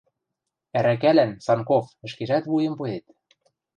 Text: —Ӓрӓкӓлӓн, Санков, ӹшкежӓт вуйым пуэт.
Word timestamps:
—Ӓрӓкӓлӓн, 0.77 1.31
Санков, 1.45 1.85
ӹшкежӓт 2.05 2.43
вуйым 2.51 2.73
пуэт. 2.77 3.05